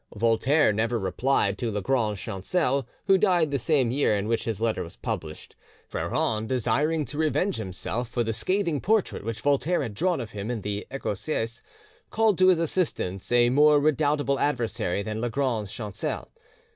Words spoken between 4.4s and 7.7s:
his letter was published. Freron desiring to revenge